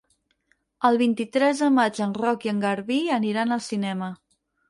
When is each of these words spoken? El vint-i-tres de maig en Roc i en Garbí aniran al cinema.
El 0.87 0.95
vint-i-tres 1.01 1.61
de 1.65 1.69
maig 1.75 2.01
en 2.07 2.15
Roc 2.21 2.47
i 2.49 2.53
en 2.53 2.63
Garbí 2.65 2.99
aniran 3.19 3.57
al 3.59 3.65
cinema. 3.69 4.09